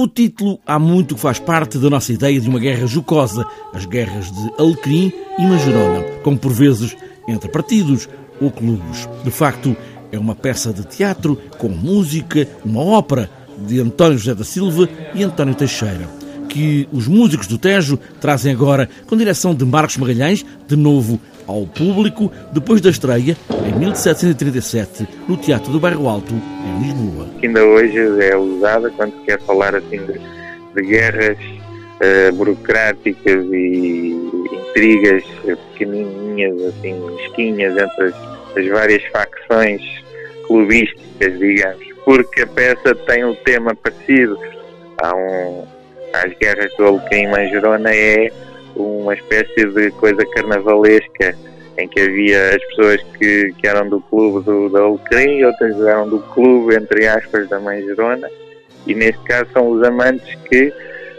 O 0.00 0.06
título 0.06 0.60
há 0.64 0.78
muito 0.78 1.16
que 1.16 1.20
faz 1.20 1.40
parte 1.40 1.76
da 1.76 1.90
nossa 1.90 2.12
ideia 2.12 2.40
de 2.40 2.48
uma 2.48 2.60
guerra 2.60 2.86
jocosa, 2.86 3.44
as 3.74 3.84
guerras 3.84 4.30
de 4.30 4.52
Alecrim 4.56 5.12
e 5.36 5.42
Majorona, 5.42 6.04
como 6.22 6.38
por 6.38 6.52
vezes 6.52 6.96
entre 7.26 7.48
partidos 7.48 8.08
ou 8.40 8.48
clubes. 8.48 9.08
De 9.24 9.30
facto, 9.32 9.76
é 10.12 10.16
uma 10.16 10.36
peça 10.36 10.72
de 10.72 10.86
teatro 10.86 11.34
com 11.58 11.68
música, 11.68 12.46
uma 12.64 12.80
ópera 12.80 13.28
de 13.66 13.80
António 13.80 14.16
José 14.16 14.36
da 14.36 14.44
Silva 14.44 14.88
e 15.16 15.24
António 15.24 15.56
Teixeira, 15.56 16.08
que 16.48 16.88
os 16.92 17.06
músicos 17.06 17.46
do 17.46 17.58
Tejo 17.58 17.98
trazem 18.20 18.52
agora 18.52 18.88
com 19.06 19.16
direção 19.16 19.54
de 19.54 19.64
Marcos 19.64 19.96
Magalhães, 19.96 20.44
de 20.66 20.76
novo 20.76 21.20
ao 21.46 21.66
público, 21.66 22.30
depois 22.52 22.80
da 22.80 22.90
estreia, 22.90 23.36
em 23.66 23.78
1737, 23.78 25.08
no 25.26 25.36
Teatro 25.36 25.72
do 25.72 25.80
Bairro 25.80 26.08
Alto, 26.08 26.34
em 26.34 26.82
Lisboa. 26.82 27.28
Ainda 27.42 27.64
hoje 27.64 27.98
é 28.22 28.36
usada 28.36 28.90
quando 28.90 29.12
quer 29.24 29.40
falar 29.40 29.74
assim 29.74 29.98
de, 29.98 30.20
de 30.74 30.82
guerras 30.82 31.38
uh, 31.38 32.34
burocráticas 32.34 33.44
e 33.46 34.14
intrigas 34.52 35.24
pequenininhas, 35.72 36.60
assim, 36.62 36.94
mesquinhas 37.16 37.72
entre 37.76 38.04
as, 38.04 38.14
as 38.56 38.68
várias 38.68 39.02
facções 39.04 39.82
clubísticas, 40.46 41.38
digamos, 41.38 41.86
porque 42.04 42.42
a 42.42 42.46
peça 42.46 42.94
tem 43.06 43.24
um 43.24 43.34
tema 43.36 43.74
parecido. 43.74 44.38
Há 45.02 45.14
um, 45.14 45.77
as 46.12 46.32
guerras 46.38 46.72
do 46.76 46.86
Alecrim 46.86 47.28
Manjerona 47.28 47.94
é 47.94 48.30
uma 48.76 49.14
espécie 49.14 49.66
de 49.66 49.90
coisa 49.92 50.24
carnavalesca 50.26 51.36
em 51.78 51.88
que 51.88 52.00
havia 52.00 52.56
as 52.56 52.64
pessoas 52.68 53.02
que, 53.18 53.54
que 53.56 53.66
eram 53.66 53.88
do 53.88 54.00
clube 54.00 54.44
do, 54.44 54.68
da 54.68 54.80
Alecrim, 54.80 55.44
outras 55.44 55.80
eram 55.80 56.08
do 56.08 56.18
clube, 56.18 56.74
entre 56.74 57.06
aspas, 57.06 57.48
da 57.48 57.60
Mãe 57.60 57.82
Gerona, 57.82 58.28
e 58.86 58.94
neste 58.94 59.22
caso 59.22 59.48
são 59.52 59.68
os 59.70 59.82
amantes 59.84 60.34
que 60.48 60.72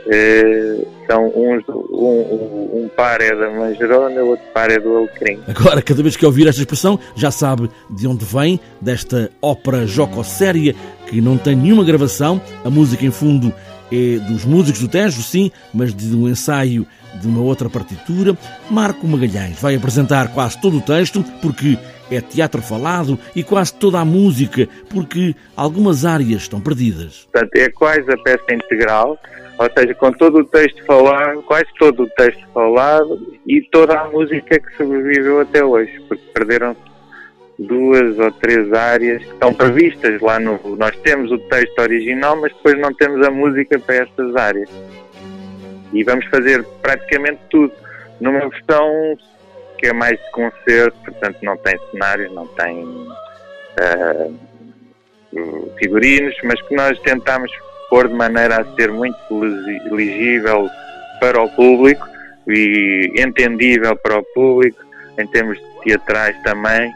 eh, 0.07 0.85
são 1.07 1.27
uns, 1.27 1.63
um, 1.69 2.83
um, 2.83 2.89
par 2.95 3.21
é 3.21 3.33
da 3.35 3.49
Mãe 3.49 3.73
Gerona, 3.75 4.21
outro 4.21 4.45
par 4.53 4.69
é 4.69 4.79
do 4.79 4.97
Alecrim. 4.97 5.39
Agora, 5.47 5.81
cada 5.81 6.03
vez 6.03 6.17
que 6.17 6.25
ouvir 6.25 6.47
esta 6.47 6.61
expressão, 6.61 6.99
já 7.15 7.31
sabe 7.31 7.69
de 7.89 8.05
onde 8.05 8.25
vem, 8.25 8.59
desta 8.81 9.31
ópera 9.41 9.87
joco-séria 9.87 10.75
que 11.07 11.21
não 11.21 11.37
tem 11.37 11.55
nenhuma 11.55 11.83
gravação, 11.83 12.41
a 12.65 12.69
música 12.69 13.05
em 13.05 13.11
fundo 13.11 13.53
é 13.91 14.19
dos 14.19 14.45
músicos 14.45 14.81
do 14.81 14.87
Tejo, 14.87 15.21
sim, 15.21 15.51
mas 15.73 15.93
de 15.93 16.15
um 16.15 16.27
ensaio 16.27 16.85
de 17.15 17.27
uma 17.27 17.41
outra 17.41 17.69
partitura. 17.69 18.37
Marco 18.69 19.07
Magalhães 19.07 19.59
vai 19.59 19.75
apresentar 19.75 20.33
quase 20.33 20.59
todo 20.61 20.77
o 20.77 20.81
texto, 20.81 21.23
porque 21.41 21.77
é 22.11 22.21
teatro 22.21 22.61
falado, 22.61 23.19
e 23.35 23.43
quase 23.43 23.73
toda 23.73 23.99
a 23.99 24.05
música, 24.05 24.67
porque 24.89 25.35
algumas 25.55 26.05
áreas 26.05 26.43
estão 26.43 26.59
perdidas. 26.59 27.27
Portanto, 27.31 27.55
é 27.55 27.69
quase 27.69 28.11
a 28.11 28.17
peça 28.17 28.53
integral, 28.53 29.17
ou 29.57 29.69
seja, 29.77 29.93
com 29.93 30.11
todo 30.11 30.39
o 30.39 30.45
texto 30.45 30.83
falado, 30.85 31.41
quase 31.43 31.67
todo 31.77 32.03
o 32.03 32.09
texto 32.09 32.43
falado 32.53 33.37
e 33.45 33.61
toda 33.71 33.99
a 33.99 34.09
música 34.09 34.59
que 34.59 34.77
sobreviveu 34.77 35.41
até 35.41 35.63
hoje, 35.63 35.91
porque 36.07 36.23
perderam 36.33 36.75
duas 37.59 38.17
ou 38.17 38.31
três 38.31 38.71
áreas 38.71 39.21
que 39.23 39.31
estão 39.31 39.53
previstas 39.53 40.21
lá 40.21 40.39
no. 40.39 40.57
Nós 40.77 40.95
temos 40.97 41.31
o 41.31 41.37
texto 41.37 41.77
original, 41.79 42.37
mas 42.37 42.53
depois 42.53 42.79
não 42.79 42.93
temos 42.93 43.25
a 43.27 43.29
música 43.29 43.77
para 43.79 43.95
estas 43.95 44.35
áreas. 44.35 44.69
E 45.91 46.03
vamos 46.03 46.25
fazer 46.27 46.63
praticamente 46.81 47.39
tudo 47.49 47.73
numa 48.21 48.47
versão 48.47 49.17
que 49.77 49.87
é 49.87 49.93
mais 49.93 50.19
de 50.19 50.31
concerto, 50.31 50.97
portanto 51.03 51.37
não 51.41 51.57
tem 51.57 51.77
cenário, 51.91 52.31
não 52.33 52.47
tem 52.47 52.83
uh, 52.83 54.37
figurinos, 55.77 56.35
mas 56.43 56.61
que 56.61 56.75
nós 56.75 56.99
tentamos 56.99 57.51
pôr 57.89 58.07
de 58.07 58.13
maneira 58.13 58.61
a 58.61 58.75
ser 58.75 58.91
muito 58.91 59.17
legível 59.89 60.69
para 61.19 61.41
o 61.41 61.49
público 61.49 62.05
e 62.47 63.11
entendível 63.17 63.95
para 63.97 64.19
o 64.19 64.23
público, 64.33 64.79
em 65.17 65.27
termos 65.27 65.57
teatrais 65.83 66.35
também, 66.43 66.91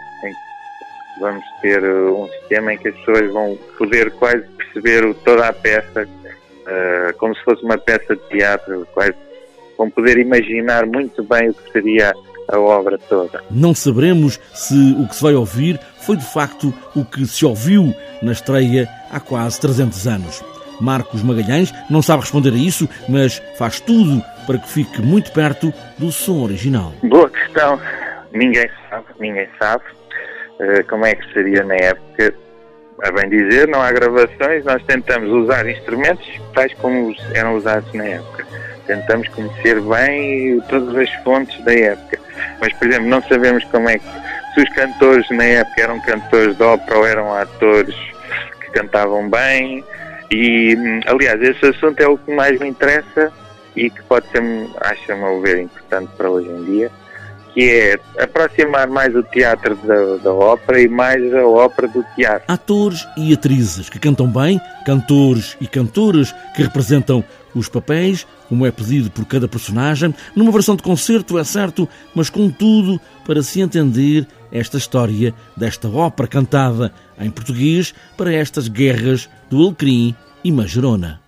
vamos 1.20 1.44
ter 1.62 1.84
uh, 1.84 2.24
um 2.24 2.28
sistema 2.28 2.74
em 2.74 2.78
que 2.78 2.90
as 2.90 2.96
pessoas 2.96 3.32
vão 3.32 3.58
poder 3.78 4.12
quase 4.14 4.44
perceber 4.58 5.14
toda 5.24 5.48
a 5.48 5.54
peça 5.54 6.04
uh, 6.04 7.18
como 7.18 7.36
se 7.36 7.44
fosse 7.44 7.64
uma 7.64 7.78
peça 7.78 8.16
de 8.16 8.22
teatro, 8.30 8.88
quase 8.94 9.16
vão 9.78 9.90
poder 9.90 10.18
imaginar 10.18 10.86
muito 10.86 11.24
bem 11.24 11.50
o 11.50 11.54
que 11.54 11.72
seria 11.72 12.14
a 12.48 12.60
obra 12.60 12.98
toda. 12.98 13.44
Não 13.50 13.74
saberemos 13.74 14.40
se 14.54 14.96
o 15.00 15.08
que 15.08 15.16
se 15.16 15.24
vai 15.24 15.34
ouvir 15.34 15.80
foi 16.02 16.18
de 16.18 16.26
facto 16.26 16.74
o 16.96 17.06
que 17.06 17.26
se 17.26 17.46
ouviu 17.46 17.94
na 18.22 18.32
estreia 18.32 18.88
há 19.12 19.20
quase 19.20 19.60
300 19.62 20.08
anos. 20.08 20.44
Marcos 20.82 21.24
Magalhães 21.24 21.74
não 21.90 22.02
sabe 22.02 22.22
responder 22.22 22.52
a 22.52 22.58
isso, 22.58 22.90
mas 23.08 23.42
faz 23.58 23.80
tudo 23.80 24.22
para 24.46 24.58
que 24.58 24.70
fique 24.70 25.02
muito 25.02 25.32
perto 25.32 25.74
do 25.98 26.12
som 26.12 26.44
original. 26.44 26.92
Boa 27.04 27.30
questão. 27.30 27.80
Ninguém 28.34 28.70
sabe, 28.90 29.06
ninguém 29.20 29.48
sabe. 29.60 29.84
Eh, 30.60 30.84
como 30.84 31.06
é 31.06 31.16
que 31.16 31.34
seria 31.34 31.64
na 31.64 31.76
época. 31.76 32.34
A 33.04 33.12
bem 33.12 33.28
dizer, 33.30 33.68
não 33.68 33.82
há 33.82 33.92
gravações, 33.92 34.64
nós 34.64 34.82
tentamos 34.84 35.30
usar 35.30 35.68
instrumentos 35.68 36.26
tais 36.54 36.74
como 36.76 37.14
eram 37.34 37.56
usados 37.56 37.92
na 37.94 38.06
época. 38.06 38.46
Tentamos 38.86 39.28
conhecer 39.30 39.82
bem 39.82 40.62
todas 40.70 40.96
as 40.96 41.14
fontes 41.24 41.60
da 41.66 41.74
época. 41.74 42.20
Mas, 42.62 42.72
por 42.74 42.88
exemplo, 42.88 43.08
não 43.10 43.22
sabemos 43.24 43.64
como 43.66 43.90
é 43.90 43.98
que. 43.98 44.24
Se 44.54 44.62
os 44.62 44.70
cantores 44.76 45.28
na 45.32 45.44
época 45.44 45.82
eram 45.82 46.00
cantores 46.02 46.56
de 46.56 46.64
ópera 46.64 46.98
ou 46.98 47.08
eram 47.08 47.34
atores 47.34 47.96
que 48.62 48.72
cantavam 48.72 49.28
bem. 49.28 49.84
E, 50.32 50.78
aliás, 51.08 51.42
esse 51.42 51.66
assunto 51.66 52.00
é 52.00 52.08
o 52.08 52.18
que 52.18 52.32
mais 52.32 52.60
me 52.60 52.68
interessa 52.68 53.34
e 53.76 53.90
que 53.90 54.04
pode 54.04 54.28
ser, 54.28 54.44
acho-me 54.82 55.24
a 55.24 55.42
ver, 55.42 55.62
importante 55.62 56.12
para 56.16 56.30
hoje 56.30 56.48
em 56.48 56.64
dia 56.66 56.92
que 57.54 57.70
é 57.70 58.00
aproximar 58.22 58.88
mais 58.88 59.16
o 59.16 59.24
teatro 59.24 59.76
da, 59.76 60.18
da, 60.18 60.34
ópera 60.34 60.82
e 60.82 60.88
mais 60.88 61.34
a 61.34 61.46
ópera 61.46 61.88
do 61.88 62.04
teatro. 62.16 62.44
Atores 62.48 63.08
e 63.16 63.34
atrizes 63.34 63.90
que 63.90 64.00
cantam 64.00 64.28
bem, 64.28 64.60
cantores 64.86 65.56
e 65.62 65.68
cantoras 65.68 66.34
que 66.56 66.64
representam 66.64 67.24
os 67.54 67.70
papéis, 67.70 68.26
como 68.50 68.66
é 68.66 68.72
pedido 68.72 69.12
por 69.12 69.26
cada 69.26 69.48
personagem, 69.48 70.14
numa 70.36 70.52
versão 70.52 70.76
de 70.76 70.82
concerto, 70.82 71.38
é 71.38 71.44
certo, 71.44 71.88
mas 72.16 72.30
com 72.30 72.50
tudo 72.50 73.00
para 73.26 73.44
se 73.44 73.62
entender 73.62 74.28
esta 74.52 74.78
história 74.78 75.34
desta 75.56 75.88
ópera 75.88 76.28
cantada 76.28 76.92
em 77.20 77.30
português 77.30 77.94
para 78.18 78.34
estas 78.34 78.68
guerras 78.68 79.30
do 79.50 79.64
Alecrim 79.64 80.16
e 80.44 80.52
Majorona. 80.52 81.22